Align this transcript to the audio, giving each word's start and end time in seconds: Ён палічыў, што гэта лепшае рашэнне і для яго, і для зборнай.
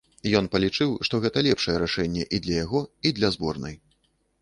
Ён 0.37 0.45
палічыў, 0.55 0.95
што 1.09 1.19
гэта 1.27 1.45
лепшае 1.49 1.77
рашэнне 1.85 2.25
і 2.35 2.43
для 2.49 2.59
яго, 2.65 2.85
і 3.11 3.17
для 3.19 3.35
зборнай. 3.41 3.83